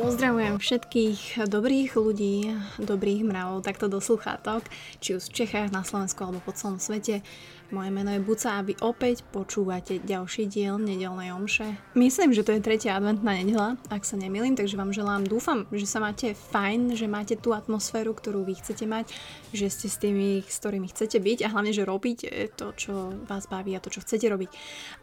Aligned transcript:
Pozdravujem 0.00 0.60
všetkých 0.60 1.48
dobrých 1.48 1.96
ľudí, 1.96 2.52
dobrých 2.76 3.24
mravov, 3.24 3.64
takto 3.64 3.88
do 3.88 4.04
sluchátok, 4.04 4.64
či 5.00 5.16
už 5.16 5.28
v 5.28 5.44
Čechách, 5.44 5.72
na 5.72 5.80
Slovensku 5.80 6.20
alebo 6.20 6.44
po 6.44 6.52
celom 6.52 6.76
svete. 6.76 7.24
Moje 7.70 7.88
meno 7.94 8.10
je 8.10 8.18
Buca 8.18 8.58
a 8.58 8.64
vy 8.66 8.74
opäť 8.82 9.22
počúvate 9.22 10.02
ďalší 10.02 10.50
diel 10.50 10.76
nedelnej 10.82 11.30
omše. 11.30 11.78
Myslím, 11.94 12.34
že 12.34 12.42
to 12.42 12.52
je 12.52 12.60
tretia 12.60 12.98
adventná 12.98 13.38
nedela, 13.38 13.78
ak 13.86 14.02
sa 14.02 14.18
nemýlim, 14.18 14.58
takže 14.58 14.74
vám 14.74 14.90
želám, 14.90 15.24
dúfam, 15.24 15.64
že 15.70 15.86
sa 15.86 16.02
máte 16.02 16.34
fajn, 16.34 16.98
že 16.98 17.06
máte 17.06 17.38
tú 17.38 17.54
atmosféru, 17.54 18.10
ktorú 18.10 18.42
vy 18.42 18.58
chcete 18.58 18.84
mať, 18.90 19.14
že 19.54 19.70
ste 19.70 19.86
s 19.86 19.96
tými, 20.02 20.42
s 20.42 20.58
ktorými 20.58 20.90
chcete 20.90 21.22
byť 21.22 21.38
a 21.46 21.52
hlavne, 21.54 21.70
že 21.70 21.86
robíte 21.86 22.28
to, 22.58 22.74
čo 22.74 23.14
vás 23.24 23.46
baví 23.46 23.78
a 23.78 23.80
to, 23.80 23.88
čo 23.88 24.02
chcete 24.02 24.26
robiť. 24.26 24.50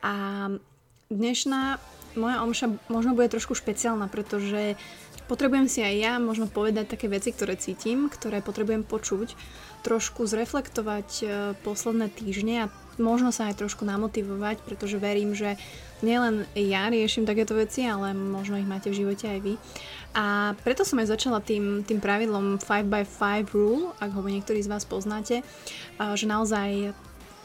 A 0.03 0.13
dnešná 1.07 1.79
moja 2.17 2.43
omša 2.43 2.89
možno 2.89 3.13
bude 3.13 3.29
trošku 3.29 3.53
špeciálna, 3.53 4.09
pretože 4.09 4.75
potrebujem 5.29 5.69
si 5.69 5.85
aj 5.85 5.95
ja 5.95 6.13
možno 6.17 6.49
povedať 6.49 6.89
také 6.89 7.07
veci, 7.07 7.31
ktoré 7.31 7.55
cítim, 7.55 8.09
ktoré 8.09 8.41
potrebujem 8.41 8.81
počuť, 8.81 9.37
trošku 9.85 10.25
zreflektovať 10.25 11.09
e, 11.21 11.25
posledné 11.61 12.11
týždne 12.11 12.67
a 12.67 12.71
možno 12.97 13.29
sa 13.29 13.47
aj 13.47 13.61
trošku 13.61 13.85
namotivovať, 13.85 14.65
pretože 14.65 14.97
verím, 14.97 15.37
že 15.37 15.55
nielen 16.01 16.49
ja 16.57 16.89
riešim 16.89 17.29
takéto 17.29 17.53
veci, 17.53 17.85
ale 17.85 18.11
možno 18.13 18.57
ich 18.57 18.67
máte 18.67 18.89
v 18.89 19.05
živote 19.05 19.25
aj 19.29 19.39
vy. 19.45 19.53
A 20.17 20.57
preto 20.65 20.81
som 20.81 20.97
aj 20.97 21.13
začala 21.13 21.39
tým, 21.45 21.85
tým 21.85 22.01
pravidlom 22.01 22.57
5x5 22.57 23.53
rule, 23.53 23.93
ak 24.01 24.09
ho 24.17 24.21
niektorí 24.25 24.65
z 24.65 24.71
vás 24.73 24.81
poznáte, 24.81 25.45
že 26.01 26.25
naozaj 26.25 26.97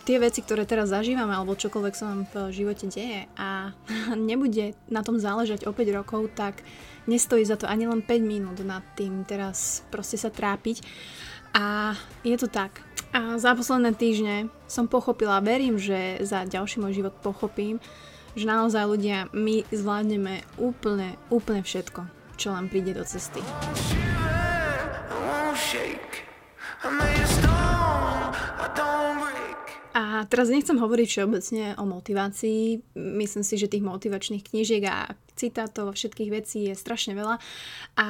tie 0.03 0.19
veci, 0.19 0.43
ktoré 0.43 0.67
teraz 0.67 0.91
zažívame, 0.91 1.35
alebo 1.35 1.59
čokoľvek 1.59 1.95
sa 1.95 2.11
vám 2.11 2.23
v 2.27 2.35
živote 2.51 2.87
deje 2.91 3.27
a 3.39 3.71
nebude 4.19 4.75
na 4.91 5.03
tom 5.07 5.19
záležať 5.19 5.67
o 5.67 5.73
5 5.75 5.99
rokov, 5.99 6.31
tak 6.35 6.63
nestojí 7.07 7.43
za 7.47 7.59
to 7.59 7.67
ani 7.67 7.87
len 7.87 8.03
5 8.03 8.23
minút 8.23 8.59
nad 8.63 8.83
tým 8.95 9.23
teraz 9.27 9.83
proste 9.91 10.19
sa 10.19 10.31
trápiť. 10.31 10.83
A 11.53 11.93
je 12.25 12.37
to 12.41 12.49
tak. 12.49 12.81
A 13.13 13.37
za 13.37 13.53
posledné 13.53 13.93
týždne 13.93 14.49
som 14.65 14.89
pochopila, 14.89 15.45
verím, 15.45 15.77
že 15.77 16.25
za 16.25 16.49
ďalší 16.49 16.81
môj 16.81 17.05
život 17.05 17.15
pochopím, 17.21 17.77
že 18.33 18.49
naozaj 18.49 18.89
ľudia, 18.89 19.29
my 19.37 19.69
zvládneme 19.69 20.41
úplne, 20.57 21.21
úplne 21.29 21.61
všetko, 21.61 22.09
čo 22.41 22.57
nám 22.57 22.73
príde 22.73 22.97
do 22.97 23.05
cesty. 23.05 23.45
Teraz 30.29 30.53
nechcem 30.53 30.79
hovoriť 30.79 31.07
všeobecne 31.09 31.65
o 31.79 31.85
motivácii. 31.87 32.83
Myslím 32.97 33.45
si, 33.45 33.55
že 33.57 33.71
tých 33.71 33.87
motivačných 33.87 34.45
knížiek 34.45 34.85
a 34.87 35.15
citátov 35.35 35.91
a 35.91 35.97
všetkých 35.97 36.31
vecí 36.31 36.71
je 36.71 36.75
strašne 36.77 37.17
veľa 37.17 37.37
a 37.99 38.07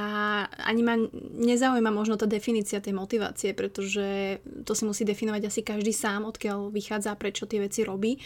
ani 0.47 0.83
ma 0.83 0.95
nezaujíma 1.39 1.91
možno 1.91 2.15
tá 2.19 2.27
definícia 2.27 2.83
tej 2.83 2.95
motivácie, 2.95 3.55
pretože 3.55 4.39
to 4.67 4.73
si 4.75 4.85
musí 4.87 5.03
definovať 5.03 5.43
asi 5.49 5.61
každý 5.63 5.95
sám, 5.95 6.27
odkiaľ 6.29 6.71
vychádza, 6.71 7.19
prečo 7.19 7.47
tie 7.47 7.63
veci 7.63 7.83
robí 7.83 8.19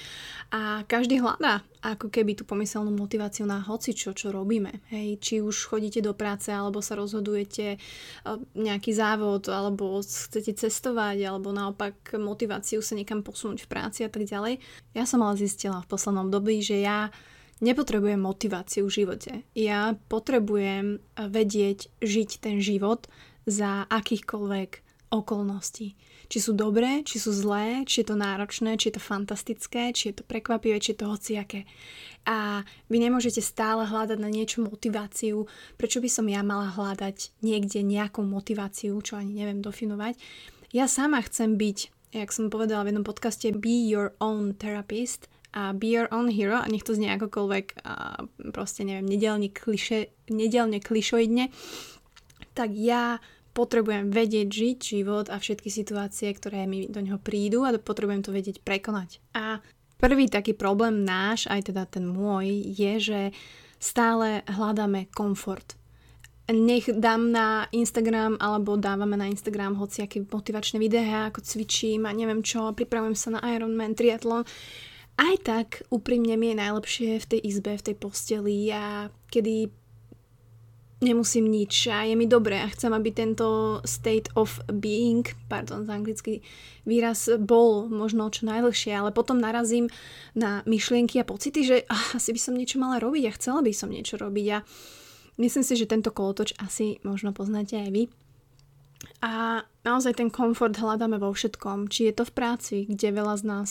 a 0.53 0.85
každý 0.89 1.21
hľadá 1.21 1.65
ako 1.87 2.11
keby 2.11 2.35
tú 2.35 2.43
pomyselnú 2.43 2.91
motiváciu 2.91 3.47
na 3.47 3.63
hoci 3.63 3.95
čo, 3.95 4.11
čo 4.11 4.35
robíme. 4.35 4.83
Hej, 4.91 5.23
či 5.23 5.35
už 5.39 5.71
chodíte 5.71 6.03
do 6.03 6.19
práce, 6.19 6.51
alebo 6.51 6.83
sa 6.83 6.99
rozhodujete 6.99 7.67
e, 7.75 7.79
nejaký 8.59 8.91
závod, 8.91 9.47
alebo 9.47 10.03
chcete 10.03 10.59
cestovať, 10.59 11.23
alebo 11.23 11.55
naopak 11.55 12.19
motiváciu 12.19 12.83
sa 12.83 12.99
niekam 12.99 13.23
posunúť 13.23 13.63
v 13.63 13.71
práci 13.71 14.03
a 14.03 14.11
tak 14.11 14.27
ďalej. 14.27 14.59
Ja 14.99 15.07
som 15.07 15.23
ale 15.23 15.39
zistila 15.39 15.79
v 15.87 15.91
poslednom 15.95 16.27
dobi, 16.27 16.59
že 16.59 16.83
ja 16.83 17.15
nepotrebujem 17.61 18.21
motiváciu 18.21 18.87
v 18.87 18.97
živote. 19.03 19.33
Ja 19.57 19.97
potrebujem 20.09 21.01
vedieť 21.17 21.89
žiť 22.05 22.31
ten 22.41 22.61
život 22.61 23.09
za 23.47 23.87
akýchkoľvek 23.89 24.87
okolností. 25.11 25.95
Či 26.27 26.39
sú 26.43 26.53
dobré, 26.59 27.07
či 27.07 27.23
sú 27.23 27.31
zlé, 27.31 27.87
či 27.87 28.03
je 28.03 28.11
to 28.11 28.19
náročné, 28.19 28.75
či 28.75 28.91
je 28.91 28.99
to 28.99 29.03
fantastické, 29.03 29.95
či 29.95 30.11
je 30.11 30.15
to 30.19 30.25
prekvapivé, 30.27 30.83
či 30.83 30.93
je 30.93 30.99
to 30.99 31.07
hociaké. 31.07 31.63
A 32.27 32.67
vy 32.91 32.99
nemôžete 32.99 33.39
stále 33.39 33.87
hľadať 33.87 34.19
na 34.19 34.27
niečo 34.27 34.67
motiváciu. 34.67 35.47
Prečo 35.79 36.03
by 36.03 36.11
som 36.11 36.27
ja 36.27 36.43
mala 36.43 36.75
hľadať 36.75 37.39
niekde 37.47 37.87
nejakú 37.87 38.27
motiváciu, 38.27 38.99
čo 38.99 39.15
ani 39.15 39.39
neviem 39.39 39.63
definovať. 39.63 40.19
Ja 40.75 40.91
sama 40.91 41.23
chcem 41.23 41.55
byť, 41.55 42.11
jak 42.11 42.35
som 42.35 42.51
povedala 42.51 42.83
v 42.83 42.91
jednom 42.91 43.07
podcaste, 43.07 43.55
be 43.55 43.87
your 43.87 44.11
own 44.19 44.59
therapist 44.59 45.31
a 45.57 45.73
Be 45.73 45.97
Your 45.97 46.13
Own 46.13 46.29
Hero 46.29 46.61
a 46.61 46.69
nech 46.69 46.85
to 46.85 46.93
znie 46.93 47.09
akokoľvek 47.17 47.81
a 47.81 48.29
proste 48.53 48.85
neviem, 48.85 49.09
nedelne, 49.09 49.49
kliše, 49.49 50.13
nedelne 50.29 50.85
klišoidne, 50.85 51.49
tak 52.53 52.77
ja 52.77 53.17
potrebujem 53.57 54.13
vedieť 54.13 54.49
žiť 54.53 54.77
život 55.01 55.33
a 55.33 55.41
všetky 55.41 55.73
situácie, 55.73 56.29
ktoré 56.37 56.69
mi 56.69 56.85
do 56.93 57.01
neho 57.01 57.17
prídu 57.17 57.65
a 57.65 57.73
potrebujem 57.73 58.21
to 58.21 58.37
vedieť 58.37 58.61
prekonať. 58.61 59.25
A 59.33 59.65
prvý 59.97 60.29
taký 60.29 60.53
problém 60.53 61.09
náš, 61.09 61.49
aj 61.49 61.73
teda 61.73 61.89
ten 61.89 62.05
môj, 62.05 62.53
je, 62.77 62.93
že 63.01 63.21
stále 63.81 64.45
hľadáme 64.45 65.09
komfort. 65.17 65.81
Nech 66.53 66.87
dám 66.87 67.33
na 67.33 67.67
Instagram 67.73 68.37
alebo 68.39 68.77
dávame 68.77 69.19
na 69.19 69.27
Instagram 69.27 69.81
hociaké 69.81 70.21
motivačné 70.23 70.77
videá, 70.77 71.33
ako 71.33 71.43
cvičím 71.43 72.05
a 72.07 72.13
neviem 72.13 72.45
čo, 72.45 72.77
pripravujem 72.77 73.17
sa 73.17 73.29
na 73.35 73.41
Ironman, 73.57 73.97
triatlon 73.97 74.45
aj 75.17 75.35
tak 75.45 75.67
úprimne 75.89 76.37
mi 76.37 76.53
je 76.53 76.61
najlepšie 76.61 77.11
v 77.21 77.27
tej 77.27 77.41
izbe, 77.41 77.73
v 77.77 77.87
tej 77.93 77.97
posteli 77.97 78.69
a 78.73 79.09
kedy 79.33 79.73
nemusím 81.01 81.45
nič 81.53 81.93
a 81.93 82.09
je 82.09 82.17
mi 82.17 82.25
dobré 82.25 82.57
a 82.65 82.73
chcem, 82.73 82.89
aby 82.93 83.13
tento 83.13 83.81
state 83.85 84.33
of 84.33 84.61
being, 84.73 85.29
pardon 85.49 85.85
za 85.85 85.93
anglický 85.93 86.41
výraz, 86.89 87.29
bol 87.37 87.93
možno 87.93 88.33
čo 88.33 88.49
najdlhšie, 88.49 88.97
ale 88.97 89.13
potom 89.13 89.37
narazím 89.37 89.93
na 90.33 90.65
myšlienky 90.65 91.21
a 91.21 91.29
pocity, 91.29 91.61
že 91.65 91.77
ah, 91.93 92.17
asi 92.17 92.33
by 92.33 92.41
som 92.41 92.57
niečo 92.57 92.81
mala 92.81 92.97
robiť 92.97 93.29
a 93.29 93.37
chcela 93.37 93.61
by 93.61 93.73
som 93.77 93.93
niečo 93.93 94.17
robiť 94.17 94.47
a 94.57 94.59
myslím 95.37 95.65
si, 95.65 95.75
že 95.77 95.91
tento 95.91 96.09
kolotoč 96.13 96.57
asi 96.65 96.97
možno 97.05 97.37
poznáte 97.37 97.77
aj 97.77 97.91
vy. 97.93 98.05
A 99.21 99.61
naozaj 99.85 100.17
ten 100.17 100.33
komfort 100.33 100.73
hľadáme 100.73 101.21
vo 101.21 101.29
všetkom, 101.37 101.93
či 101.93 102.09
je 102.09 102.15
to 102.17 102.25
v 102.25 102.33
práci, 102.33 102.77
kde 102.89 103.13
veľa 103.13 103.35
z 103.37 103.45
nás 103.45 103.71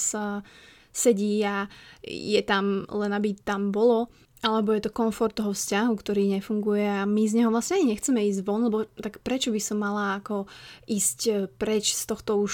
sedí 0.95 1.43
a 1.43 1.67
je 2.07 2.39
tam 2.47 2.87
len 2.87 3.11
aby 3.11 3.35
tam 3.43 3.75
bolo, 3.75 4.07
alebo 4.45 4.77
je 4.77 4.85
to 4.85 4.93
komfort 4.93 5.33
toho 5.33 5.57
vzťahu, 5.57 5.93
ktorý 5.97 6.37
nefunguje 6.37 6.85
a 6.85 7.09
my 7.09 7.23
z 7.25 7.41
neho 7.41 7.49
vlastne 7.49 7.81
ani 7.81 7.97
nechceme 7.97 8.21
ísť 8.29 8.45
von, 8.45 8.61
lebo 8.69 8.85
tak 9.01 9.19
prečo 9.25 9.49
by 9.49 9.57
som 9.57 9.81
mala 9.81 10.21
ako 10.21 10.45
ísť 10.85 11.51
preč 11.57 11.97
z 11.97 12.03
tohto 12.05 12.37
už 12.37 12.53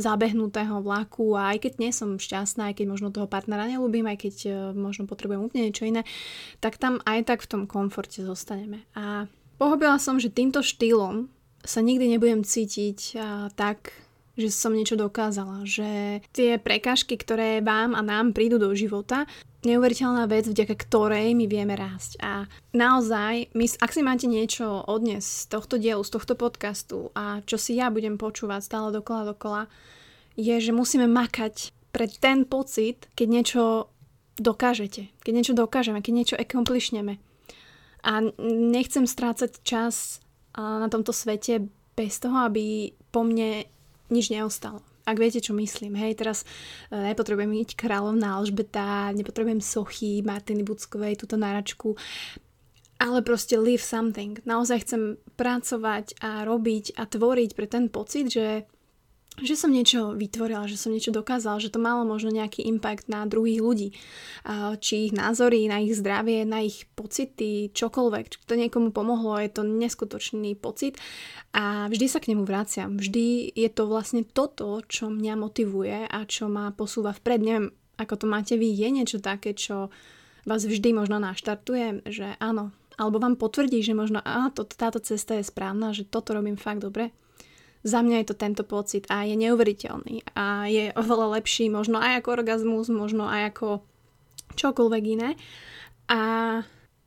zabehnutého 0.00 0.80
vlaku 0.80 1.36
a 1.36 1.52
aj 1.52 1.68
keď 1.68 1.72
nie 1.76 1.92
som 1.92 2.16
šťastná, 2.16 2.72
aj 2.72 2.80
keď 2.80 2.86
možno 2.88 3.12
toho 3.12 3.28
partnera 3.28 3.68
nelúbim, 3.68 4.08
aj 4.08 4.16
keď 4.16 4.34
e, 4.48 4.50
možno 4.72 5.04
potrebujem 5.04 5.44
úplne 5.44 5.68
niečo 5.68 5.84
iné, 5.84 6.08
tak 6.64 6.80
tam 6.80 7.04
aj 7.04 7.28
tak 7.28 7.44
v 7.44 7.50
tom 7.52 7.62
komforte 7.68 8.24
zostaneme. 8.24 8.88
A 8.96 9.28
pochopila 9.60 10.00
som, 10.00 10.16
že 10.16 10.32
týmto 10.32 10.64
štýlom 10.64 11.28
sa 11.60 11.84
nikdy 11.84 12.16
nebudem 12.16 12.40
cítiť 12.40 13.20
tak 13.52 13.92
že 14.38 14.48
som 14.50 14.74
niečo 14.74 14.94
dokázala, 14.94 15.66
že 15.66 16.20
tie 16.30 16.56
prekážky, 16.56 17.18
ktoré 17.18 17.60
vám 17.60 17.98
a 17.98 18.00
nám 18.00 18.32
prídu 18.32 18.56
do 18.56 18.70
života, 18.72 19.26
neuveriteľná 19.66 20.24
vec, 20.24 20.48
vďaka 20.48 20.74
ktorej 20.76 21.36
my 21.36 21.44
vieme 21.44 21.76
rásť. 21.76 22.16
A 22.24 22.48
naozaj, 22.72 23.52
my, 23.52 23.66
ak 23.80 23.90
si 23.92 24.00
máte 24.00 24.26
niečo 24.30 24.84
odnes 24.88 25.44
z 25.44 25.52
tohto 25.52 25.76
dielu, 25.76 26.00
z 26.00 26.10
tohto 26.16 26.34
podcastu 26.38 27.12
a 27.12 27.44
čo 27.44 27.60
si 27.60 27.76
ja 27.76 27.92
budem 27.92 28.16
počúvať 28.16 28.60
stále 28.64 28.88
dokola 28.94 29.36
dokola, 29.36 29.62
je, 30.38 30.56
že 30.56 30.72
musíme 30.72 31.04
makať 31.04 31.74
pre 31.92 32.06
ten 32.08 32.46
pocit, 32.46 33.10
keď 33.18 33.28
niečo 33.28 33.62
dokážete, 34.40 35.12
keď 35.20 35.32
niečo 35.34 35.54
dokážeme, 35.58 36.00
keď 36.00 36.12
niečo 36.14 36.36
accomplishneme. 36.38 37.20
A 38.00 38.24
nechcem 38.48 39.04
strácať 39.04 39.60
čas 39.60 40.24
na 40.56 40.88
tomto 40.88 41.12
svete 41.12 41.68
bez 41.92 42.16
toho, 42.16 42.48
aby 42.48 42.96
po 43.12 43.20
mne 43.20 43.68
nič 44.10 44.28
neostalo. 44.34 44.82
Ak 45.08 45.16
viete, 45.16 45.40
čo 45.40 45.56
myslím, 45.56 45.96
hej, 45.96 46.14
teraz 46.14 46.44
nepotrebujem 46.92 47.64
ísť 47.64 47.74
kráľovná 47.74 48.36
Alžbeta, 48.38 49.10
nepotrebujem 49.16 49.58
sochy 49.64 50.20
Martiny 50.20 50.62
Buckovej, 50.62 51.18
túto 51.18 51.40
náračku, 51.40 51.96
ale 53.00 53.24
proste 53.24 53.56
live 53.56 53.80
something. 53.80 54.38
Naozaj 54.44 54.84
chcem 54.84 55.02
pracovať 55.40 56.20
a 56.20 56.44
robiť 56.44 57.00
a 57.00 57.08
tvoriť 57.08 57.50
pre 57.56 57.66
ten 57.66 57.88
pocit, 57.88 58.28
že 58.28 58.68
že 59.40 59.56
som 59.56 59.72
niečo 59.72 60.12
vytvorila, 60.14 60.68
že 60.68 60.76
som 60.76 60.92
niečo 60.92 61.10
dokázala, 61.10 61.58
že 61.58 61.72
to 61.72 61.80
malo 61.80 62.04
možno 62.04 62.30
nejaký 62.30 62.62
impact 62.68 63.08
na 63.08 63.24
druhých 63.24 63.60
ľudí. 63.60 63.88
Či 64.80 65.10
ich 65.10 65.14
názory, 65.16 65.66
na 65.66 65.80
ich 65.80 65.96
zdravie, 65.96 66.44
na 66.44 66.62
ich 66.62 66.86
pocity, 66.92 67.72
čokoľvek. 67.72 68.24
Či 68.28 68.36
to 68.44 68.54
niekomu 68.54 68.92
pomohlo, 68.92 69.40
je 69.40 69.50
to 69.50 69.62
neskutočný 69.64 70.54
pocit 70.54 71.00
a 71.50 71.90
vždy 71.90 72.06
sa 72.06 72.22
k 72.22 72.36
nemu 72.36 72.46
vraciam. 72.46 72.94
Vždy 73.00 73.56
je 73.56 73.68
to 73.72 73.90
vlastne 73.90 74.22
toto, 74.22 74.80
čo 74.86 75.10
mňa 75.10 75.34
motivuje 75.34 76.06
a 76.06 76.18
čo 76.28 76.46
ma 76.46 76.70
posúva 76.70 77.10
vpred. 77.10 77.40
Neviem, 77.42 77.68
ako 77.98 78.14
to 78.22 78.26
máte 78.28 78.54
vy, 78.56 78.70
je 78.70 78.88
niečo 78.88 79.18
také, 79.18 79.52
čo 79.56 79.90
vás 80.48 80.64
vždy 80.64 80.96
možno 80.96 81.20
naštartuje, 81.20 82.06
že 82.08 82.32
áno, 82.40 82.72
alebo 82.96 83.20
vám 83.20 83.36
potvrdí, 83.36 83.80
že 83.80 83.96
možno 83.96 84.20
á, 84.24 84.52
to, 84.52 84.64
táto 84.64 85.00
cesta 85.00 85.36
je 85.36 85.44
správna, 85.44 85.92
že 85.96 86.08
toto 86.08 86.32
robím 86.36 86.56
fakt 86.56 86.84
dobre. 86.84 87.12
Za 87.80 88.04
mňa 88.04 88.20
je 88.20 88.26
to 88.28 88.36
tento 88.36 88.64
pocit 88.66 89.08
a 89.08 89.24
je 89.24 89.40
neuveriteľný 89.40 90.36
a 90.36 90.68
je 90.68 90.92
oveľa 90.92 91.40
lepší 91.40 91.72
možno 91.72 91.96
aj 91.96 92.20
ako 92.20 92.28
orgazmus, 92.36 92.92
možno 92.92 93.24
aj 93.24 93.56
ako 93.56 93.68
čokoľvek 94.52 95.04
iné. 95.16 95.30
A, 96.12 96.20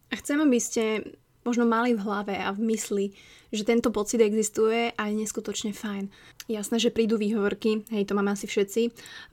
chcem, 0.09 0.41
aby 0.41 0.57
ste 0.57 1.13
možno 1.45 1.67
mali 1.67 1.93
v 1.93 2.01
hlave 2.01 2.35
a 2.39 2.55
v 2.55 2.73
mysli, 2.73 3.05
že 3.53 3.67
tento 3.67 3.93
pocit 3.93 4.17
existuje 4.17 4.89
a 4.97 5.01
je 5.11 5.13
neskutočne 5.13 5.77
fajn. 5.77 6.09
Jasné, 6.49 6.81
že 6.81 6.89
prídu 6.89 7.21
výhovorky, 7.21 7.85
hej, 7.93 8.09
to 8.09 8.17
máme 8.17 8.33
asi 8.33 8.49
všetci, 8.49 8.81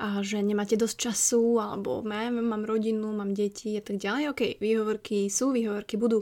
a 0.04 0.20
že 0.20 0.44
nemáte 0.44 0.76
dosť 0.76 0.96
času, 1.08 1.56
alebo 1.56 2.04
mám, 2.04 2.36
mám 2.36 2.68
rodinu, 2.68 3.16
mám 3.16 3.32
deti 3.32 3.80
a 3.80 3.82
tak 3.82 3.96
ďalej. 3.96 4.22
OK, 4.30 4.42
výhovorky 4.60 5.32
sú, 5.32 5.56
výhovorky 5.56 5.96
budú, 5.96 6.20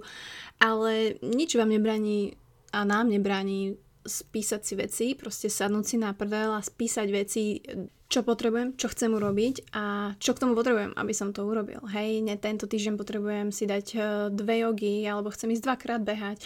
ale 0.62 1.18
nič 1.26 1.58
vám 1.58 1.74
nebraní 1.74 2.38
a 2.70 2.86
nám 2.86 3.10
nebraní 3.10 3.74
spísať 4.08 4.60
si 4.64 4.74
veci, 4.74 5.06
proste 5.14 5.52
sadnúť 5.52 5.84
si 5.84 5.96
na 6.00 6.16
prdel 6.16 6.56
a 6.56 6.64
spísať 6.64 7.08
veci, 7.12 7.60
čo 8.08 8.24
potrebujem, 8.24 8.74
čo 8.80 8.88
chcem 8.88 9.12
urobiť 9.12 9.76
a 9.76 10.16
čo 10.16 10.32
k 10.32 10.40
tomu 10.40 10.56
potrebujem, 10.56 10.96
aby 10.96 11.12
som 11.12 11.36
to 11.36 11.44
urobil. 11.44 11.84
Hej, 11.92 12.24
ne, 12.24 12.40
tento 12.40 12.64
týždeň 12.64 12.96
potrebujem 12.96 13.52
si 13.52 13.68
dať 13.68 13.86
e, 13.92 13.98
dve 14.32 14.64
jogy, 14.64 15.04
alebo 15.04 15.28
chcem 15.28 15.52
ísť 15.52 15.64
dvakrát 15.68 16.00
behať, 16.00 16.40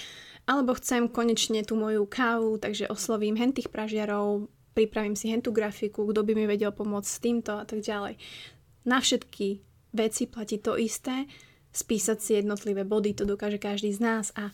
alebo 0.50 0.74
chcem 0.74 1.06
konečne 1.06 1.62
tú 1.62 1.78
moju 1.78 2.02
kávu, 2.10 2.58
takže 2.58 2.90
oslovím 2.90 3.38
hentých 3.38 3.70
pražiarov, 3.70 4.50
pripravím 4.74 5.14
si 5.14 5.30
hentú 5.30 5.54
grafiku, 5.54 6.02
kto 6.10 6.26
by 6.26 6.32
mi 6.34 6.50
vedel 6.50 6.74
pomôcť 6.74 7.08
s 7.08 7.22
týmto 7.22 7.54
a 7.54 7.62
tak 7.62 7.78
ďalej. 7.78 8.18
Na 8.82 8.98
všetky 8.98 9.62
veci 9.94 10.26
platí 10.26 10.58
to 10.58 10.74
isté, 10.74 11.30
spísať 11.70 12.18
si 12.18 12.30
jednotlivé 12.42 12.82
body, 12.82 13.14
to 13.14 13.24
dokáže 13.24 13.62
každý 13.62 13.94
z 13.94 14.00
nás 14.02 14.34
a 14.34 14.50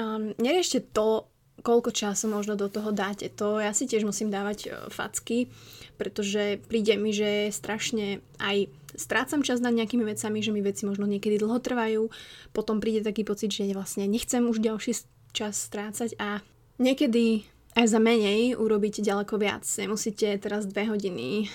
um, 0.00 0.34
neriešte 0.40 0.80
to, 0.90 1.28
koľko 1.62 1.90
času 1.90 2.30
možno 2.30 2.54
do 2.54 2.70
toho 2.70 2.94
dáte. 2.94 3.26
To 3.38 3.58
ja 3.58 3.74
si 3.74 3.90
tiež 3.90 4.06
musím 4.06 4.30
dávať 4.30 4.58
e, 4.66 4.68
facky, 4.88 5.50
pretože 5.98 6.62
príde 6.70 6.94
mi, 6.94 7.10
že 7.10 7.50
strašne 7.50 8.22
aj 8.38 8.70
strácam 8.94 9.42
čas 9.42 9.58
nad 9.58 9.74
nejakými 9.74 10.06
vecami, 10.06 10.38
že 10.40 10.54
mi 10.54 10.62
veci 10.62 10.86
možno 10.86 11.04
niekedy 11.04 11.36
dlho 11.38 11.58
trvajú, 11.58 12.08
potom 12.54 12.78
príde 12.78 13.04
taký 13.04 13.26
pocit, 13.26 13.50
že 13.52 13.68
vlastne 13.74 14.06
nechcem 14.06 14.42
už 14.46 14.62
ďalší 14.62 14.94
čas 15.34 15.54
strácať 15.58 16.16
a 16.16 16.40
niekedy 16.80 17.44
aj 17.76 17.86
za 17.86 18.00
menej 18.00 18.56
urobiť 18.58 19.04
ďaleko 19.04 19.38
viac. 19.38 19.62
Nemusíte 19.62 20.34
teraz 20.40 20.66
dve 20.66 20.88
hodiny 20.88 21.46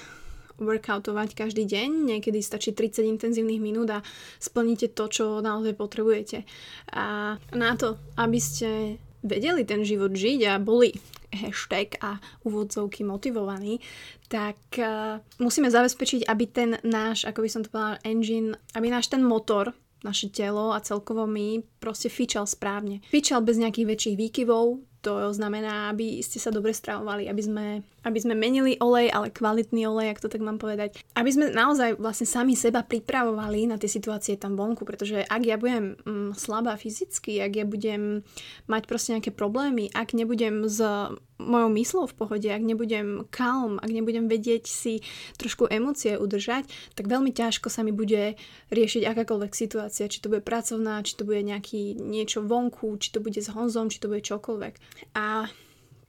workoutovať 0.61 1.33
každý 1.33 1.65
deň, 1.65 2.15
niekedy 2.15 2.39
stačí 2.39 2.71
30 2.71 3.09
intenzívnych 3.17 3.59
minút 3.59 3.89
a 3.89 4.05
splníte 4.37 4.93
to, 4.93 5.09
čo 5.09 5.25
naozaj 5.41 5.73
potrebujete. 5.73 6.45
A 6.93 7.35
na 7.51 7.71
to, 7.73 7.97
aby 8.15 8.37
ste 8.37 9.01
vedeli 9.23 9.63
ten 9.63 9.81
život 9.81 10.11
žiť 10.11 10.39
a 10.51 10.61
boli 10.61 10.93
hashtag 11.33 11.97
a 12.03 12.21
úvodzovky 12.45 13.01
motivovaní, 13.01 13.81
tak 14.29 14.57
uh, 14.77 15.17
musíme 15.41 15.73
zabezpečiť, 15.73 16.29
aby 16.29 16.45
ten 16.45 16.69
náš, 16.85 17.25
ako 17.25 17.41
by 17.41 17.49
som 17.49 17.61
to 17.65 17.73
povedala, 17.73 18.03
engine, 18.05 18.53
aby 18.77 18.93
náš 18.93 19.09
ten 19.09 19.25
motor, 19.25 19.73
naše 20.03 20.29
telo 20.29 20.75
a 20.75 20.83
celkovo 20.83 21.23
my 21.25 21.63
proste 21.79 22.11
fičal 22.11 22.45
správne. 22.45 22.99
Fičal 23.07 23.41
bez 23.41 23.55
nejakých 23.57 23.87
väčších 23.87 24.19
výkyvov, 24.19 24.83
to 25.03 25.31
znamená, 25.35 25.91
aby 25.91 26.23
ste 26.23 26.39
sa 26.39 26.51
dobre 26.51 26.71
stravovali, 26.75 27.27
aby 27.27 27.41
sme, 27.43 27.65
aby 28.03 28.19
sme 28.19 28.35
menili 28.35 28.75
olej, 28.79 29.09
ale 29.11 29.31
kvalitný 29.31 29.87
olej, 29.87 30.15
ak 30.15 30.21
to 30.23 30.29
tak 30.31 30.43
mám 30.43 30.59
povedať. 30.59 30.99
Aby 31.15 31.29
sme 31.31 31.45
naozaj 31.51 31.99
vlastne 31.99 32.27
sami 32.27 32.53
seba 32.53 32.83
pripravovali 32.83 33.67
na 33.67 33.79
tie 33.79 33.87
situácie 33.89 34.35
tam 34.35 34.59
vonku, 34.59 34.83
pretože 34.83 35.23
ak 35.23 35.41
ja 35.43 35.55
budem 35.55 35.95
mm, 36.03 36.35
slabá 36.35 36.75
fyzicky, 36.75 37.39
ak 37.39 37.51
ja 37.55 37.65
budem 37.65 38.27
mať 38.67 38.83
proste 38.85 39.15
nejaké 39.15 39.31
problémy, 39.31 39.89
ak 39.95 40.15
nebudem 40.15 40.67
z 40.67 41.11
mojou 41.43 41.69
myslou 41.75 42.05
v 42.07 42.15
pohode, 42.15 42.47
ak 42.47 42.63
nebudem 42.63 43.27
calm, 43.29 43.77
ak 43.83 43.91
nebudem 43.91 44.31
vedieť 44.31 44.63
si 44.69 45.03
trošku 45.35 45.67
emócie 45.67 46.15
udržať, 46.15 46.69
tak 46.95 47.11
veľmi 47.11 47.35
ťažko 47.35 47.67
sa 47.67 47.83
mi 47.83 47.91
bude 47.91 48.39
riešiť 48.71 49.03
akákoľvek 49.03 49.51
situácia, 49.51 50.07
či 50.07 50.23
to 50.23 50.31
bude 50.31 50.45
pracovná, 50.47 51.03
či 51.03 51.19
to 51.19 51.27
bude 51.27 51.43
nejaký 51.43 51.99
niečo 51.99 52.45
vonku, 52.45 52.95
či 52.99 53.11
to 53.11 53.19
bude 53.19 53.37
s 53.37 53.51
Honzom, 53.51 53.91
či 53.91 53.99
to 53.99 54.07
bude 54.07 54.23
čokoľvek. 54.23 54.73
A 55.19 55.51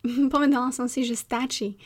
povedala 0.34 0.70
som 0.70 0.86
si, 0.86 1.02
že 1.02 1.16
stačí 1.16 1.80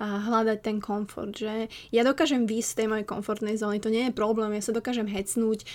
hľadať 0.00 0.58
ten 0.64 0.80
komfort, 0.80 1.36
že 1.36 1.68
ja 1.92 2.00
dokážem 2.00 2.48
výjsť 2.48 2.70
z 2.72 2.76
tej 2.80 2.86
mojej 2.88 3.04
komfortnej 3.04 3.60
zóny, 3.60 3.84
to 3.84 3.92
nie 3.92 4.08
je 4.08 4.16
problém, 4.16 4.56
ja 4.56 4.64
sa 4.64 4.72
dokážem 4.72 5.04
hecnúť, 5.04 5.68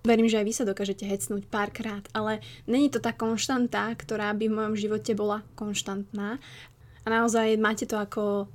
verím, 0.00 0.32
že 0.32 0.40
aj 0.40 0.46
vy 0.48 0.52
sa 0.56 0.64
dokážete 0.64 1.04
hecnúť 1.04 1.44
párkrát, 1.52 2.00
ale 2.16 2.40
není 2.64 2.88
to 2.88 3.04
tá 3.04 3.12
konštanta, 3.12 3.92
ktorá 4.00 4.32
by 4.32 4.48
v 4.48 4.56
mojom 4.56 4.74
živote 4.80 5.12
bola 5.12 5.44
konštantná. 5.60 6.40
A 7.04 7.06
naozaj 7.12 7.60
máte 7.60 7.84
to 7.84 8.00
ako 8.00 8.48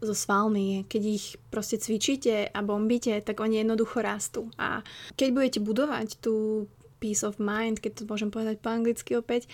so 0.00 0.16
svalmi, 0.16 0.88
keď 0.88 1.02
ich 1.04 1.36
proste 1.52 1.76
cvičíte 1.76 2.48
a 2.48 2.58
bombíte, 2.64 3.12
tak 3.20 3.40
oni 3.40 3.60
jednoducho 3.60 4.00
rastú. 4.00 4.48
A 4.56 4.80
keď 5.20 5.28
budete 5.32 5.58
budovať 5.60 6.20
tú 6.20 6.64
peace 6.98 7.26
of 7.26 7.42
mind, 7.42 7.80
keď 7.80 8.02
to 8.02 8.10
môžem 8.10 8.30
povedať 8.30 8.60
po 8.62 8.72
anglicky 8.72 9.18
opäť. 9.18 9.50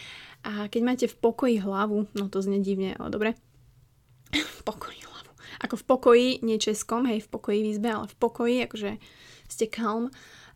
A 0.46 0.66
keď 0.66 0.80
máte 0.84 1.06
v 1.06 1.16
pokoji 1.18 1.56
hlavu, 1.60 2.08
no 2.14 2.24
to 2.30 2.40
znie 2.40 2.62
divne, 2.62 2.96
ale 2.96 3.08
dobre, 3.10 3.30
v 4.32 4.60
pokoji 4.62 5.00
hlavu. 5.02 5.32
Ako 5.60 5.74
v 5.76 5.84
pokoji, 5.84 6.28
nie 6.46 6.56
českom, 6.56 7.04
hej, 7.04 7.20
v 7.24 7.28
pokoji 7.28 7.58
v 7.60 7.70
izbe, 7.76 7.88
ale 7.90 8.06
v 8.08 8.16
pokoji, 8.16 8.56
akože 8.64 8.90
ste 9.50 9.66
calm 9.66 10.08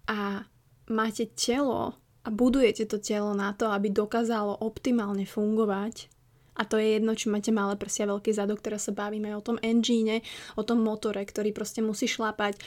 a 0.08 0.46
máte 0.88 1.28
telo 1.34 1.98
a 2.24 2.28
budujete 2.32 2.88
to 2.88 2.96
telo 3.02 3.36
na 3.36 3.52
to, 3.52 3.68
aby 3.68 3.92
dokázalo 3.92 4.64
optimálne 4.64 5.28
fungovať. 5.28 6.08
A 6.54 6.62
to 6.62 6.78
je 6.78 6.96
jedno, 6.96 7.18
či 7.18 7.26
máte 7.28 7.50
malé 7.50 7.74
prsia, 7.74 8.06
veľký 8.06 8.30
zadok, 8.30 8.62
teraz 8.62 8.86
sa 8.86 8.94
bavíme 8.94 9.34
o 9.34 9.42
tom 9.42 9.58
engine, 9.60 10.22
o 10.54 10.62
tom 10.62 10.86
motore, 10.86 11.20
ktorý 11.26 11.50
proste 11.50 11.82
musí 11.82 12.06
šlápať 12.06 12.62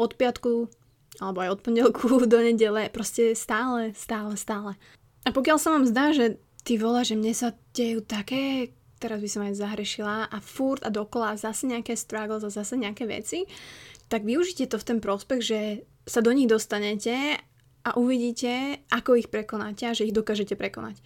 od 0.00 0.16
piatku 0.16 0.72
alebo 1.22 1.44
aj 1.44 1.58
od 1.58 1.60
pondelku 1.62 2.06
do 2.32 2.38
nedele, 2.38 2.88
proste 2.88 3.36
stále, 3.36 3.92
stále, 3.96 4.36
stále. 4.36 4.74
A 5.26 5.34
pokiaľ 5.34 5.58
sa 5.58 5.74
vám 5.74 5.84
zdá, 5.88 6.14
že 6.14 6.38
ty 6.62 6.78
vola, 6.78 7.02
že 7.02 7.18
mne 7.18 7.34
sa 7.34 7.54
dejú 7.74 8.02
také 8.02 8.74
teraz 8.96 9.20
by 9.20 9.28
som 9.28 9.42
aj 9.44 9.60
zahrešila 9.60 10.32
a 10.32 10.38
furt 10.40 10.82
a 10.82 10.90
dokola 10.90 11.36
zase 11.36 11.68
nejaké 11.68 11.94
struggles 11.94 12.44
a 12.44 12.50
zase 12.50 12.80
nejaké 12.80 13.04
veci, 13.04 13.44
tak 14.08 14.24
využite 14.24 14.72
to 14.72 14.76
v 14.80 14.86
ten 14.88 14.98
prospech, 15.02 15.40
že 15.42 15.60
sa 16.06 16.22
do 16.22 16.30
nich 16.32 16.48
dostanete 16.48 17.36
a 17.86 17.90
uvidíte, 17.98 18.82
ako 18.90 19.18
ich 19.18 19.28
prekonáte 19.28 19.86
a 19.86 19.94
že 19.94 20.08
ich 20.08 20.16
dokážete 20.16 20.54
prekonať. 20.54 20.98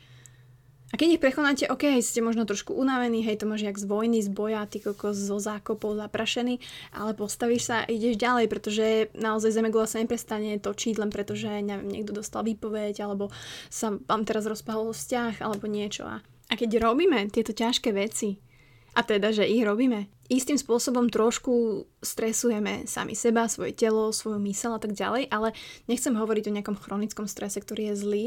A 0.90 0.98
keď 0.98 1.08
ich 1.14 1.22
prekonáte, 1.22 1.70
ok, 1.70 2.02
ste 2.02 2.18
možno 2.18 2.42
trošku 2.42 2.74
unavení, 2.74 3.22
hej, 3.22 3.38
to 3.38 3.46
máš 3.46 3.62
jak 3.62 3.78
z 3.78 3.86
vojny, 3.86 4.18
z 4.26 4.30
boja, 4.34 4.66
ty 4.66 4.82
kokos 4.82 5.14
zo 5.14 5.38
zákopov 5.38 5.94
zaprašený, 5.94 6.58
ale 6.90 7.14
postavíš 7.14 7.62
sa 7.70 7.74
a 7.86 7.88
ideš 7.88 8.18
ďalej, 8.18 8.46
pretože 8.50 8.86
naozaj 9.14 9.54
Zemegula 9.54 9.86
sa 9.86 10.02
neprestane 10.02 10.58
točiť 10.58 10.98
len 10.98 11.14
preto, 11.14 11.38
že 11.38 11.62
neviem, 11.62 11.86
niekto 11.86 12.10
dostal 12.10 12.42
výpoveď, 12.42 13.06
alebo 13.06 13.30
sa 13.70 13.94
vám 13.94 14.26
teraz 14.26 14.50
rozpahol 14.50 14.90
vzťah, 14.90 15.38
alebo 15.38 15.70
niečo. 15.70 16.10
A 16.50 16.52
keď 16.58 16.82
robíme 16.82 17.30
tieto 17.30 17.54
ťažké 17.54 17.94
veci, 17.94 18.42
a 18.90 19.00
teda, 19.06 19.30
že 19.30 19.46
ich 19.46 19.62
robíme, 19.62 20.10
istým 20.30 20.58
spôsobom 20.58 21.10
trošku 21.10 21.86
stresujeme 22.02 22.86
sami 22.86 23.18
seba, 23.18 23.50
svoje 23.50 23.74
telo, 23.74 24.14
svoju 24.14 24.38
mysel 24.46 24.74
a 24.74 24.80
tak 24.82 24.94
ďalej, 24.94 25.26
ale 25.30 25.54
nechcem 25.90 26.14
hovoriť 26.14 26.44
o 26.50 26.54
nejakom 26.58 26.78
chronickom 26.78 27.26
strese, 27.26 27.58
ktorý 27.58 27.90
je 27.90 28.00
zlý, 28.00 28.24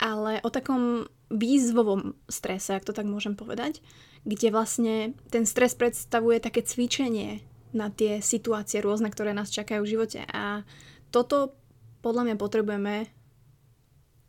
ale 0.00 0.40
o 0.44 0.48
takom 0.52 1.08
výzvovom 1.32 2.16
strese, 2.28 2.76
ak 2.76 2.84
to 2.84 2.96
tak 2.96 3.08
môžem 3.08 3.36
povedať, 3.36 3.80
kde 4.24 4.48
vlastne 4.52 4.94
ten 5.32 5.48
stres 5.48 5.72
predstavuje 5.76 6.40
také 6.44 6.60
cvičenie 6.60 7.40
na 7.72 7.88
tie 7.88 8.20
situácie 8.20 8.82
rôzne, 8.84 9.08
ktoré 9.08 9.32
nás 9.32 9.48
čakajú 9.48 9.80
v 9.86 9.92
živote. 9.96 10.20
A 10.28 10.66
toto 11.14 11.56
podľa 12.00 12.32
mňa 12.32 12.36
potrebujeme 12.36 13.08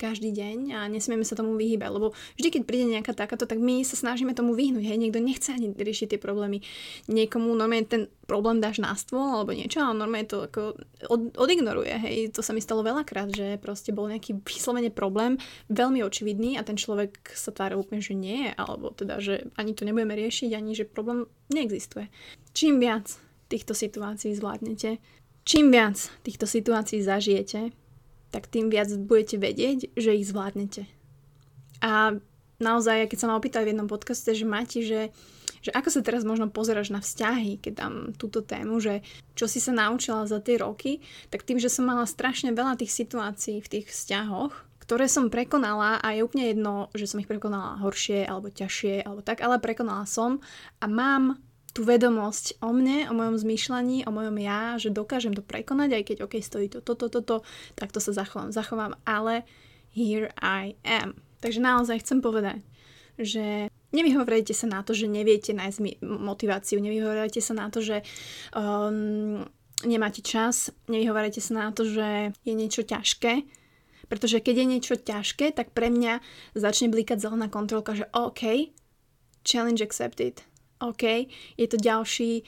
každý 0.01 0.34
deň 0.34 0.58
a 0.74 0.79
nesmieme 0.89 1.22
sa 1.22 1.38
tomu 1.38 1.53
vyhýbať, 1.53 1.93
lebo 1.93 2.17
vždy, 2.41 2.50
keď 2.50 2.62
príde 2.65 2.86
nejaká 2.89 3.13
takáto, 3.13 3.46
tak 3.46 3.62
my 3.62 3.86
sa 3.86 3.93
snažíme 3.93 4.34
tomu 4.34 4.58
vyhnúť, 4.58 4.81
hej, 4.81 4.98
niekto 4.98 5.22
nechce 5.22 5.53
ani 5.53 5.70
riešiť 5.77 6.17
tie 6.17 6.20
problémy. 6.20 6.65
Niekomu 7.05 7.53
normálne 7.53 7.86
ten 7.86 8.03
problém 8.25 8.58
dáš 8.58 8.81
na 8.81 8.98
stôl 8.98 9.22
alebo 9.22 9.53
niečo 9.53 9.86
a 9.86 9.93
normálne 9.93 10.25
to 10.25 10.50
ako 10.50 10.74
od, 11.05 11.22
odignoruje, 11.38 11.93
hej, 12.01 12.15
to 12.34 12.41
sa 12.41 12.58
mi 12.58 12.65
stalo 12.65 12.81
veľakrát, 12.81 13.29
že 13.29 13.62
proste 13.62 13.93
bol 13.93 14.10
nejaký 14.10 14.41
vyslovene 14.41 14.89
problém, 14.89 15.38
veľmi 15.70 16.01
očividný 16.01 16.58
a 16.58 16.65
ten 16.65 16.81
človek 16.81 17.38
sa 17.38 17.53
tvára 17.53 17.77
úplne, 17.77 18.01
že 18.01 18.17
nie, 18.17 18.50
alebo 18.58 18.89
teda, 18.89 19.22
že 19.22 19.53
ani 19.53 19.77
to 19.77 19.86
nebudeme 19.86 20.17
riešiť, 20.17 20.58
ani 20.58 20.74
že 20.74 20.89
problém 20.89 21.29
neexistuje. 21.53 22.10
Čím 22.58 22.81
viac 22.81 23.12
týchto 23.51 23.75
situácií 23.75 24.31
zvládnete, 24.34 24.98
čím 25.43 25.70
viac 25.75 26.00
týchto 26.24 26.48
situácií 26.48 27.03
zažijete, 27.03 27.75
tak 28.32 28.48
tým 28.48 28.72
viac 28.72 28.90
budete 28.96 29.38
vedieť, 29.38 29.94
že 29.94 30.16
ich 30.16 30.28
zvládnete. 30.28 30.88
A 31.84 32.16
naozaj, 32.58 33.12
keď 33.12 33.18
sa 33.20 33.28
ma 33.28 33.38
opýtali 33.38 33.70
v 33.70 33.72
jednom 33.76 33.92
podcaste, 33.92 34.32
že 34.32 34.46
máte, 34.48 34.82
že 34.82 35.12
že 35.62 35.70
ako 35.70 35.94
sa 35.94 36.02
teraz 36.02 36.26
možno 36.26 36.50
pozeráš 36.50 36.90
na 36.90 37.00
vzťahy, 37.00 37.62
keď 37.62 37.74
tam 37.78 37.94
túto 38.18 38.42
tému, 38.42 38.82
že 38.82 39.06
čo 39.38 39.46
si 39.46 39.62
sa 39.62 39.70
naučila 39.70 40.26
za 40.26 40.42
tie 40.42 40.58
roky, 40.58 41.06
tak 41.30 41.46
tým, 41.46 41.62
že 41.62 41.70
som 41.70 41.86
mala 41.86 42.10
strašne 42.10 42.50
veľa 42.52 42.82
tých 42.82 42.90
situácií 42.90 43.62
v 43.62 43.72
tých 43.78 43.94
vzťahoch, 43.94 44.52
ktoré 44.82 45.06
som 45.06 45.30
prekonala 45.30 46.02
a 46.02 46.18
je 46.18 46.26
úplne 46.26 46.50
jedno, 46.50 46.90
že 46.98 47.06
som 47.06 47.22
ich 47.22 47.30
prekonala 47.30 47.78
horšie 47.80 48.26
alebo 48.26 48.50
ťažšie 48.50 49.06
alebo 49.06 49.22
tak, 49.22 49.46
ale 49.46 49.62
prekonala 49.62 50.10
som 50.10 50.42
a 50.82 50.86
mám 50.90 51.38
tú 51.72 51.88
vedomosť 51.88 52.60
o 52.60 52.75
mne, 52.75 53.08
o 53.08 53.13
mojom 53.16 53.40
zmýšľaní, 53.40 54.04
o 54.04 54.12
mojom 54.12 54.36
ja, 54.44 54.75
že 54.75 54.92
dokážem 54.92 55.32
to 55.32 55.40
prekonať, 55.40 55.90
aj 55.96 56.04
keď 56.04 56.18
ok, 56.28 56.34
stojí 56.44 56.68
to, 56.68 56.84
toto, 56.84 57.08
toto, 57.08 57.24
to, 57.24 57.36
tak 57.80 57.96
to 57.96 58.04
sa 58.04 58.12
zachovám, 58.12 58.51
zachovám, 58.51 59.00
ale 59.08 59.48
here 59.96 60.36
I 60.44 60.75
am. 60.84 61.16
Takže 61.40 61.63
naozaj 61.63 62.04
chcem 62.04 62.20
povedať, 62.20 62.60
že 63.16 63.72
nevyhovorajte 63.96 64.51
sa 64.51 64.68
na 64.68 64.84
to, 64.84 64.92
že 64.92 65.08
neviete 65.08 65.56
nájsť 65.56 66.04
motiváciu, 66.04 66.84
nevyhovorajte 66.84 67.40
sa 67.40 67.54
na 67.56 67.72
to, 67.72 67.80
že 67.80 68.04
um, 68.51 69.48
nemáte 69.88 70.20
čas, 70.20 70.75
nevyhovorajte 70.92 71.40
sa 71.40 71.54
na 71.56 71.70
to, 71.72 71.88
že 71.88 72.36
je 72.44 72.54
niečo 72.54 72.84
ťažké, 72.84 73.48
pretože 74.12 74.44
keď 74.44 74.56
je 74.60 74.66
niečo 74.68 74.96
ťažké, 75.00 75.56
tak 75.56 75.72
pre 75.72 75.88
mňa 75.88 76.20
začne 76.51 76.92
blikať 76.92 77.24
zelená 77.24 77.48
kontrolka, 77.48 77.96
že 77.96 78.12
OK, 78.12 78.75
challenge 79.48 79.80
accepted 79.80 80.50
OK, 80.82 81.30
je 81.56 81.68
to 81.70 81.78
ďalší 81.78 82.42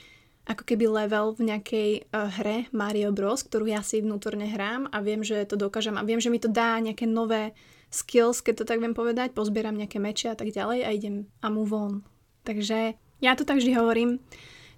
ako 0.43 0.67
keby 0.67 0.91
level 0.91 1.31
v 1.39 1.55
nejakej 1.55 1.89
uh, 2.11 2.27
hre 2.27 2.67
Mario 2.75 3.15
Bros, 3.15 3.47
ktorú 3.47 3.71
ja 3.71 3.79
si 3.79 4.03
vnútorne 4.03 4.51
hrám 4.51 4.91
a 4.91 4.99
viem, 4.99 5.23
že 5.23 5.47
to 5.47 5.55
dokážem 5.55 5.95
a 5.95 6.03
viem, 6.03 6.19
že 6.19 6.27
mi 6.27 6.41
to 6.41 6.51
dá 6.51 6.75
nejaké 6.83 7.07
nové 7.07 7.55
skills, 7.87 8.43
keď 8.43 8.63
to 8.63 8.65
tak 8.67 8.83
viem 8.83 8.91
povedať, 8.91 9.31
pozbieram 9.31 9.77
nejaké 9.77 10.03
meče 10.03 10.33
a 10.33 10.35
tak 10.35 10.51
ďalej 10.51 10.83
a 10.83 10.89
idem 10.91 11.29
a 11.39 11.47
move 11.47 11.71
on. 11.71 12.03
Takže 12.43 12.99
ja 13.23 13.31
to 13.39 13.47
tak 13.47 13.63
vždy 13.63 13.71
hovorím, 13.79 14.19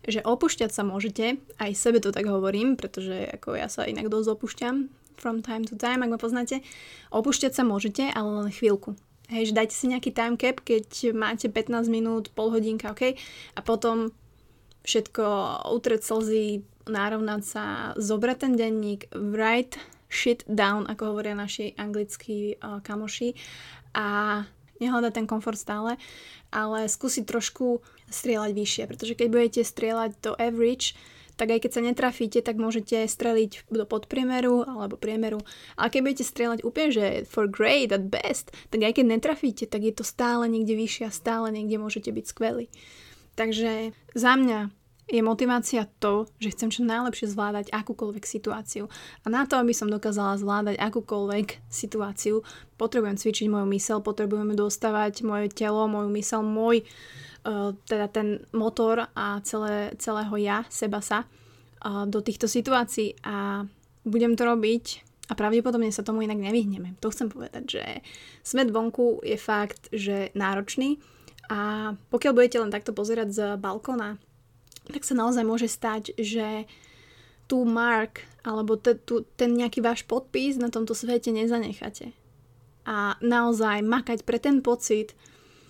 že 0.06 0.22
opúšťať 0.22 0.70
sa 0.70 0.86
môžete, 0.86 1.42
aj 1.58 1.72
sebe 1.74 1.98
to 1.98 2.14
tak 2.14 2.30
hovorím, 2.30 2.78
pretože 2.78 3.26
ako 3.42 3.58
ja 3.58 3.66
sa 3.66 3.90
inak 3.90 4.06
dosť 4.12 4.38
opúšťam 4.38 4.76
from 5.18 5.42
time 5.42 5.66
to 5.66 5.74
time, 5.80 6.06
ak 6.06 6.14
ma 6.14 6.20
poznáte, 6.22 6.62
opúšťať 7.10 7.58
sa 7.58 7.64
môžete, 7.66 8.12
ale 8.14 8.46
len 8.46 8.54
chvíľku. 8.54 8.94
Hej, 9.26 9.50
že 9.50 9.58
dajte 9.58 9.74
si 9.74 9.90
nejaký 9.90 10.14
time 10.14 10.38
cap, 10.38 10.62
keď 10.62 11.18
máte 11.18 11.50
15 11.50 11.90
minút, 11.90 12.30
pol 12.38 12.54
hodinka, 12.54 12.94
ok? 12.94 13.18
A 13.58 13.60
potom 13.66 14.14
všetko 14.86 15.26
utrieť 15.74 16.06
slzy, 16.06 16.62
nárovnať 16.86 17.42
sa, 17.42 17.64
zobrať 17.98 18.38
ten 18.38 18.54
denník, 18.54 19.10
write 19.10 19.82
shit 20.06 20.46
down, 20.46 20.86
ako 20.86 21.12
hovoria 21.18 21.34
naši 21.34 21.74
anglickí 21.74 22.62
uh, 22.62 22.80
kamoši 22.86 23.34
a 23.98 24.42
nehľadať 24.78 25.14
ten 25.18 25.26
komfort 25.26 25.58
stále, 25.58 25.98
ale 26.54 26.86
skúsiť 26.86 27.26
trošku 27.26 27.82
strieľať 28.12 28.52
vyššie, 28.54 28.84
pretože 28.86 29.18
keď 29.18 29.28
budete 29.34 29.62
strieľať 29.66 30.12
do 30.22 30.32
average, 30.38 30.94
tak 31.36 31.52
aj 31.52 31.60
keď 31.68 31.72
sa 31.72 31.82
netrafíte, 31.84 32.40
tak 32.44 32.60
môžete 32.60 33.08
streliť 33.08 33.68
do 33.72 33.84
podpriemeru 33.88 34.68
alebo 34.68 35.00
priemeru. 35.00 35.44
Ale 35.76 35.92
keď 35.92 36.02
budete 36.02 36.26
strieľať 36.26 36.60
úplne, 36.64 36.90
že 36.92 37.06
for 37.28 37.48
great, 37.48 37.92
at 37.92 38.08
best, 38.08 38.52
tak 38.72 38.84
aj 38.84 39.00
keď 39.00 39.06
netrafíte, 39.20 39.66
tak 39.68 39.84
je 39.84 39.94
to 39.96 40.04
stále 40.08 40.48
niekde 40.48 40.76
vyššie 40.76 41.06
a 41.08 41.14
stále 41.14 41.52
niekde 41.52 41.80
môžete 41.80 42.10
byť 42.12 42.26
skvelí. 42.26 42.66
Takže 43.36 43.92
za 44.16 44.34
mňa 44.40 44.72
je 45.06 45.22
motivácia 45.22 45.86
to, 46.02 46.26
že 46.42 46.58
chcem 46.58 46.74
čo 46.74 46.82
najlepšie 46.82 47.30
zvládať 47.30 47.70
akúkoľvek 47.70 48.26
situáciu. 48.26 48.90
A 49.22 49.30
na 49.30 49.46
to, 49.46 49.62
aby 49.62 49.70
som 49.70 49.86
dokázala 49.86 50.42
zvládať 50.42 50.82
akúkoľvek 50.82 51.70
situáciu, 51.70 52.42
potrebujem 52.82 53.14
cvičiť 53.14 53.46
moju 53.46 53.70
mysel, 53.70 54.02
potrebujeme 54.02 54.58
dostávať 54.58 55.22
moje 55.22 55.54
telo, 55.54 55.86
moju 55.86 56.10
mysel, 56.10 56.42
môj 56.42 56.82
teda 57.86 58.10
ten 58.10 58.42
motor 58.58 59.06
a 59.14 59.38
celé, 59.46 59.94
celého 60.02 60.34
ja, 60.42 60.66
seba 60.68 60.98
sa 60.98 61.30
uh, 61.30 62.10
do 62.10 62.26
týchto 62.26 62.50
situácií 62.50 63.22
a 63.22 63.62
budem 64.02 64.34
to 64.34 64.50
robiť 64.50 64.86
a 65.30 65.38
pravdepodobne 65.38 65.94
sa 65.94 66.06
tomu 66.06 66.26
inak 66.26 66.42
nevyhneme. 66.42 66.98
To 67.02 67.14
chcem 67.14 67.30
povedať, 67.30 67.64
že 67.66 67.84
smet 68.42 68.74
vonku 68.74 69.22
je 69.22 69.38
fakt, 69.38 69.90
že 69.94 70.34
náročný 70.34 70.98
a 71.50 71.94
pokiaľ 72.10 72.34
budete 72.34 72.58
len 72.58 72.74
takto 72.74 72.94
pozerať 72.94 73.30
z 73.30 73.40
balkóna 73.62 74.18
tak 74.90 75.02
sa 75.02 75.18
naozaj 75.18 75.44
môže 75.46 75.70
stať, 75.70 76.14
že 76.18 76.70
tú 77.46 77.66
mark 77.66 78.26
alebo 78.46 78.78
te, 78.78 78.98
tu, 78.98 79.26
ten 79.38 79.54
nejaký 79.54 79.82
váš 79.82 80.06
podpis 80.06 80.58
na 80.58 80.70
tomto 80.70 80.94
svete 80.94 81.34
nezanecháte. 81.34 82.14
A 82.86 83.18
naozaj 83.22 83.82
makať 83.82 84.22
pre 84.22 84.38
ten 84.38 84.62
pocit, 84.62 85.18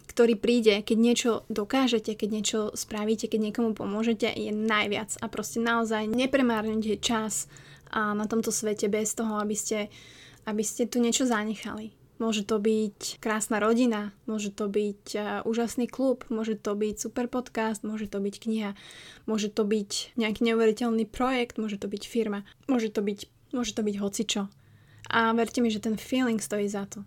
ktorý 0.05 0.37
príde, 0.37 0.81
keď 0.85 0.97
niečo 0.97 1.31
dokážete, 1.49 2.15
keď 2.15 2.29
niečo 2.29 2.59
spravíte, 2.73 3.27
keď 3.27 3.51
niekomu 3.51 3.75
pomôžete, 3.75 4.29
je 4.29 4.53
najviac. 4.53 5.17
A 5.19 5.25
proste 5.27 5.59
naozaj 5.59 6.07
nepremárnite 6.07 7.01
čas 7.01 7.49
a 7.91 8.13
na 8.13 8.25
tomto 8.27 8.49
svete 8.49 8.89
bez 8.91 9.15
toho, 9.15 9.39
aby 9.41 9.55
ste, 9.57 9.87
aby 10.45 10.63
ste 10.63 10.85
tu 10.85 10.99
niečo 11.01 11.25
zanechali. 11.25 11.93
Môže 12.15 12.47
to 12.47 12.63
byť 12.63 13.19
krásna 13.19 13.59
rodina, 13.59 14.15
môže 14.23 14.47
to 14.55 14.71
byť 14.71 15.03
uh, 15.19 15.23
úžasný 15.43 15.91
klub, 15.91 16.23
môže 16.31 16.55
to 16.55 16.71
byť 16.71 16.95
super 16.95 17.27
podcast, 17.27 17.83
môže 17.83 18.07
to 18.07 18.23
byť 18.23 18.35
kniha, 18.39 18.71
môže 19.27 19.51
to 19.51 19.67
byť 19.67 20.15
nejaký 20.15 20.47
neuveriteľný 20.47 21.03
projekt, 21.11 21.59
môže 21.59 21.75
to 21.75 21.91
byť 21.91 22.03
firma, 22.07 22.47
môže 22.71 22.87
to 22.95 23.03
byť, 23.03 23.51
môže 23.51 23.75
to 23.75 23.83
byť 23.83 23.95
hocičo. 23.99 24.47
A 25.11 25.35
verte 25.35 25.59
mi, 25.59 25.67
že 25.67 25.83
ten 25.83 25.99
feeling 25.99 26.39
stojí 26.39 26.71
za 26.71 26.87
to. 26.87 27.03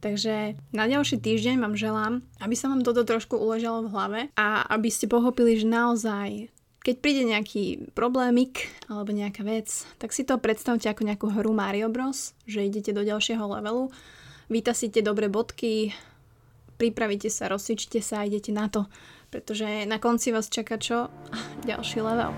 Takže 0.00 0.56
na 0.72 0.88
ďalší 0.88 1.20
týždeň 1.20 1.60
vám 1.60 1.76
želám, 1.76 2.12
aby 2.40 2.54
sa 2.56 2.72
vám 2.72 2.80
toto 2.80 3.04
trošku 3.04 3.36
uležalo 3.36 3.84
v 3.84 3.92
hlave 3.92 4.20
a 4.36 4.64
aby 4.72 4.88
ste 4.88 5.08
pochopili, 5.08 5.60
že 5.60 5.68
naozaj 5.68 6.48
keď 6.80 6.96
príde 7.04 7.28
nejaký 7.28 7.92
problémik 7.92 8.72
alebo 8.88 9.12
nejaká 9.12 9.44
vec, 9.44 9.68
tak 10.00 10.16
si 10.16 10.24
to 10.24 10.40
predstavte 10.40 10.88
ako 10.88 11.04
nejakú 11.04 11.28
hru 11.28 11.52
Mario 11.52 11.92
Bros, 11.92 12.32
že 12.48 12.64
idete 12.64 12.96
do 12.96 13.04
ďalšieho 13.04 13.44
levelu 13.44 13.92
vytasíte 14.50 15.00
dobre 15.00 15.30
bodky, 15.30 15.94
pripravíte 16.76 17.30
sa, 17.30 17.46
rozcvičte 17.46 18.02
sa 18.02 18.20
a 18.20 18.26
idete 18.26 18.50
na 18.50 18.66
to, 18.66 18.90
pretože 19.30 19.86
na 19.86 20.02
konci 20.02 20.34
vás 20.34 20.50
čaká 20.50 20.76
čo? 20.76 21.08
Ďalší 21.70 22.02
level. 22.02 22.34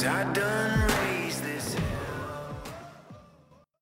I 0.00 0.24
done 0.32 0.89